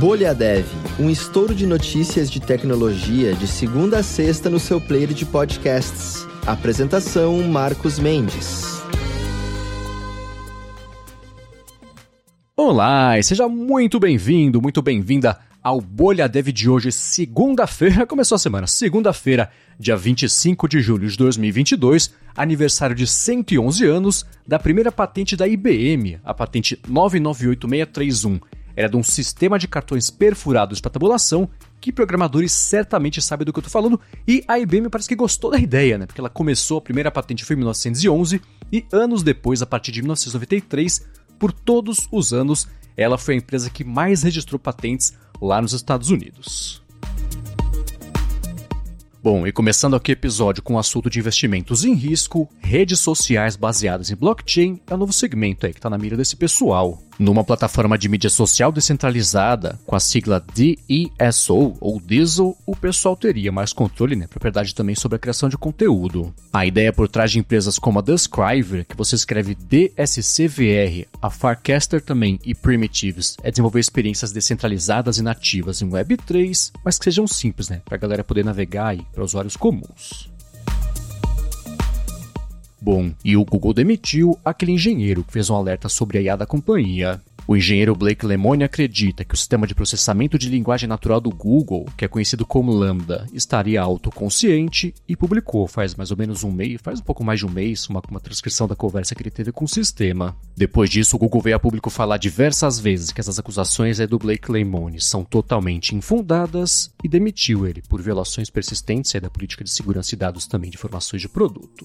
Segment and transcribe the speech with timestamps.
[0.00, 0.64] Bolha Dev,
[0.98, 6.26] um estouro de notícias de tecnologia de segunda a sexta no seu player de podcasts.
[6.46, 8.82] Apresentação Marcos Mendes.
[12.56, 18.06] Olá, e seja muito bem-vindo, muito bem-vinda ao Bolha Dev de hoje, segunda-feira.
[18.06, 24.58] Começou a semana, segunda-feira, dia 25 de julho de 2022, aniversário de 111 anos da
[24.58, 28.40] primeira patente da IBM, a patente 998631
[28.80, 31.48] era de um sistema de cartões perfurados para tabulação
[31.78, 35.50] que programadores certamente sabem do que eu estou falando, e a IBM parece que gostou
[35.50, 36.06] da ideia, né?
[36.06, 38.40] Porque ela começou, a primeira patente foi em 1911,
[38.72, 41.06] e anos depois, a partir de 1993,
[41.38, 46.10] por todos os anos, ela foi a empresa que mais registrou patentes lá nos Estados
[46.10, 46.82] Unidos.
[49.22, 53.56] Bom, e começando aqui o episódio com o assunto de investimentos em risco, redes sociais
[53.56, 57.09] baseadas em blockchain é o um novo segmento aí que está na mira desse pessoal.
[57.20, 63.52] Numa plataforma de mídia social descentralizada, com a sigla DESO ou Diesel, o pessoal teria
[63.52, 66.32] mais controle, né, propriedade também sobre a criação de conteúdo.
[66.50, 72.00] A ideia por trás de empresas como a Descriver, que você escreve DSCVR, a Farcaster
[72.00, 77.68] também e Primitives, é desenvolver experiências descentralizadas e nativas em Web3, mas que sejam simples,
[77.68, 80.29] né, para a galera poder navegar aí para usuários comuns.
[82.80, 86.46] Bom, e o Google demitiu aquele engenheiro que fez um alerta sobre a IA da
[86.46, 87.20] companhia.
[87.50, 91.84] O engenheiro Blake Lemoine acredita que o sistema de processamento de linguagem natural do Google,
[91.96, 96.80] que é conhecido como Lambda, estaria autoconsciente e publicou faz mais ou menos um mês,
[96.80, 99.50] faz um pouco mais de um mês, uma, uma transcrição da conversa que ele teve
[99.50, 100.36] com o sistema.
[100.56, 104.18] Depois disso, o Google veio a público falar diversas vezes que essas acusações é do
[104.18, 110.10] Blake Lemoine são totalmente infundadas e demitiu ele por violações persistentes da política de segurança
[110.10, 111.84] de dados também de informações de produto.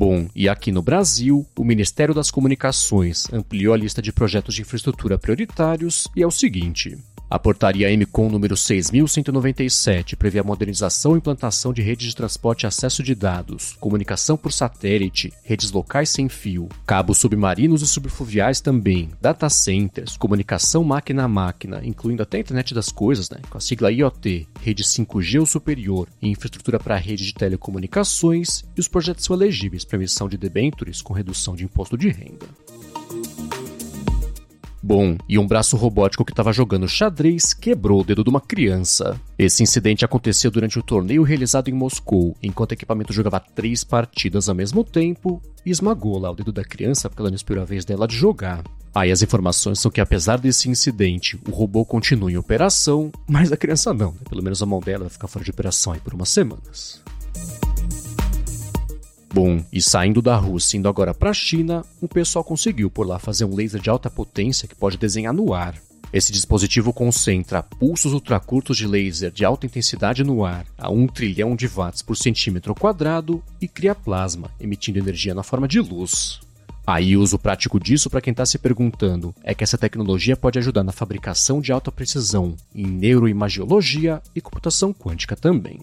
[0.00, 4.62] Bom, e aqui no Brasil, o Ministério das Comunicações ampliou a lista de projetos de
[4.62, 6.96] infraestrutura prioritários e é o seguinte:
[7.30, 12.66] a portaria MCOM número 6197 prevê a modernização e implantação de redes de transporte e
[12.66, 19.10] acesso de dados, comunicação por satélite, redes locais sem fio, cabos submarinos e subfluviais também,
[19.20, 23.60] data centers, comunicação máquina a máquina, incluindo até a internet das coisas, né, com a
[23.60, 29.24] sigla IoT, rede 5G ou superior e infraestrutura para rede de telecomunicações, e os projetos
[29.24, 32.46] são elegíveis para emissão de debêntures com redução de imposto de renda.
[34.90, 39.20] Bom, e um braço robótico que estava jogando xadrez quebrou o dedo de uma criança.
[39.38, 44.48] Esse incidente aconteceu durante o torneio realizado em Moscou, enquanto o equipamento jogava três partidas
[44.48, 47.64] ao mesmo tempo e esmagou lá o dedo da criança porque ela não esperou a
[47.64, 48.64] vez dela de jogar.
[48.92, 53.56] Aí as informações são que apesar desse incidente, o robô continua em operação, mas a
[53.56, 54.18] criança não, né?
[54.28, 57.00] pelo menos a mão dela vai ficar fora de operação aí por umas semanas.
[59.32, 63.16] Bom, e saindo da Rússia indo agora para a China, o pessoal conseguiu por lá
[63.16, 65.76] fazer um laser de alta potência que pode desenhar no ar.
[66.12, 71.54] Esse dispositivo concentra pulsos ultracurtos de laser de alta intensidade no ar a 1 trilhão
[71.54, 76.40] de watts por centímetro quadrado e cria plasma, emitindo energia na forma de luz.
[76.84, 80.58] Aí o uso prático disso, para quem está se perguntando, é que essa tecnologia pode
[80.58, 85.78] ajudar na fabricação de alta precisão em neuroimagiologia e computação quântica também.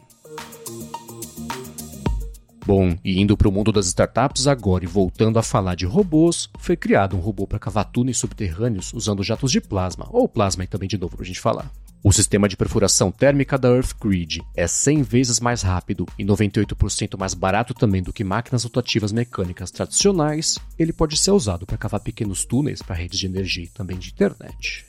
[2.67, 6.49] Bom, e indo para o mundo das startups agora e voltando a falar de robôs,
[6.59, 10.89] foi criado um robô para cavar túneis subterrâneos usando jatos de plasma, ou plasma também
[10.89, 11.71] de novo para a gente falar.
[12.03, 17.33] O sistema de perfuração térmica da EarthGrid é 100 vezes mais rápido e 98% mais
[17.33, 20.59] barato também do que máquinas rotativas mecânicas tradicionais.
[20.77, 24.09] Ele pode ser usado para cavar pequenos túneis para redes de energia e também de
[24.09, 24.86] internet.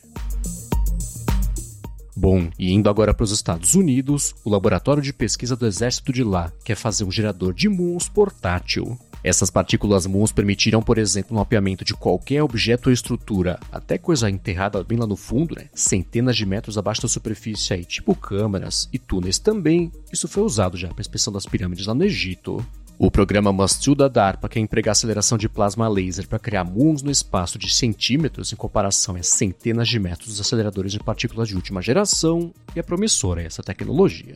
[2.21, 6.25] Bom, e indo agora para os Estados Unidos, o laboratório de pesquisa do exército de
[6.25, 8.99] lá quer fazer um gerador de muons portátil.
[9.23, 14.29] Essas partículas muons permitirão, por exemplo, um mapeamento de qualquer objeto ou estrutura, até coisa
[14.29, 15.67] enterrada bem lá no fundo, né?
[15.73, 19.93] centenas de metros abaixo da superfície aí, tipo câmaras e túneis também.
[20.13, 22.67] Isso foi usado já para a inspeção das pirâmides lá no Egito.
[23.01, 27.13] O programa Mustil da DARPA quer empregar aceleração de plasma laser para criar muons no
[27.13, 31.81] espaço de centímetros em comparação a centenas de metros dos aceleradores de partículas de última
[31.81, 34.35] geração, e é promissora essa tecnologia.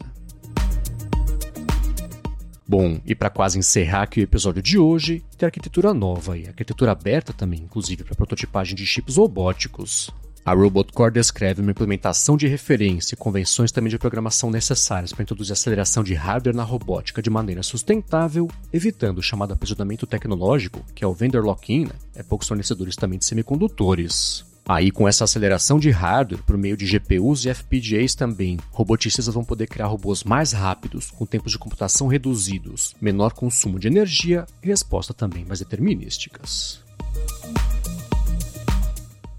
[2.64, 6.92] Bom, e para quase encerrar aqui o episódio de hoje, tem arquitetura nova e arquitetura
[6.92, 10.08] aberta também, inclusive para prototipagem de chips robóticos.
[10.44, 15.22] A Robot Core descreve uma implementação de referência e convenções também de programação necessárias para
[15.22, 21.04] introduzir aceleração de hardware na robótica de maneira sustentável, evitando o chamado aprisionamento tecnológico, que
[21.04, 21.92] é o vendor lock-in, né?
[22.16, 24.44] é poucos fornecedores também de semicondutores.
[24.66, 29.44] Aí, com essa aceleração de hardware por meio de GPUs e FPGAs também, roboticistas vão
[29.44, 34.66] poder criar robôs mais rápidos, com tempos de computação reduzidos, menor consumo de energia e
[34.66, 36.82] resposta também mais determinísticas.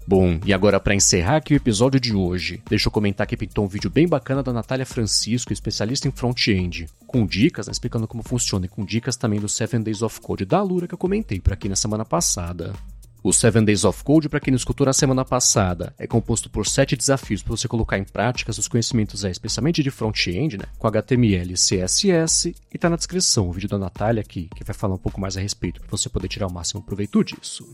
[0.06, 3.64] Bom, e agora para encerrar aqui o episódio de hoje, deixa eu comentar que pintou
[3.64, 8.22] um vídeo bem bacana da Natália Francisco, especialista em front-end, com dicas, né, explicando como
[8.22, 11.40] funciona e com dicas também do 7 Days of Code da Lura que eu comentei
[11.40, 12.74] por aqui na semana passada.
[13.22, 16.66] O 7 Days of Code, para quem não escutou na semana passada, é composto por
[16.66, 21.50] sete desafios para você colocar em prática seus conhecimentos, especialmente de front-end, né, com HTML
[21.50, 24.98] e CSS, e tá na descrição o vídeo da Natália aqui, que vai falar um
[24.98, 27.66] pouco mais a respeito, para você poder tirar o máximo proveito disso.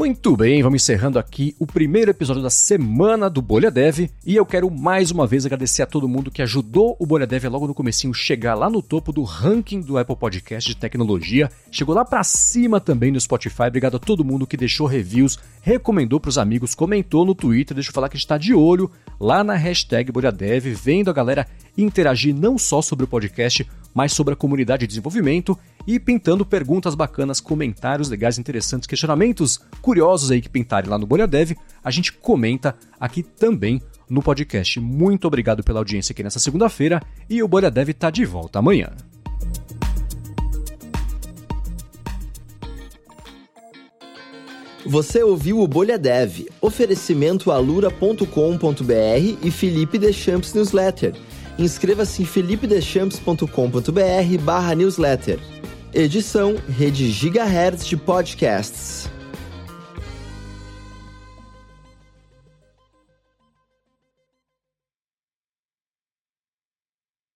[0.00, 4.46] Muito bem, vamos encerrando aqui o primeiro episódio da semana do Bolha Dev e eu
[4.46, 7.74] quero mais uma vez agradecer a todo mundo que ajudou o Bolha Dev logo no
[7.74, 12.24] comecinho chegar lá no topo do ranking do Apple Podcast de tecnologia, chegou lá para
[12.24, 13.64] cima também no Spotify.
[13.64, 17.74] Obrigado a todo mundo que deixou reviews, recomendou para os amigos, comentou no Twitter.
[17.74, 21.46] Deixa eu falar que está de olho lá na hashtag Bolha Dev, vendo a galera
[21.76, 25.58] interagir não só sobre o podcast, mas sobre a comunidade de desenvolvimento
[25.94, 31.26] e pintando perguntas bacanas, comentários legais, interessantes, questionamentos curiosos aí que pintarem lá no Bolha
[31.26, 34.78] Dev, a gente comenta aqui também no podcast.
[34.78, 38.90] Muito obrigado pela audiência aqui nessa segunda-feira e o Bolha Dev está de volta amanhã.
[44.86, 48.24] Você ouviu o Bolha Dev, oferecimento alura.com.br
[49.42, 51.16] e Felipe Deschamps Newsletter.
[51.58, 55.40] Inscreva-se em felipedeschamps.com.br barra newsletter.
[55.92, 59.10] Edição Rede Gigahertz de Podcasts.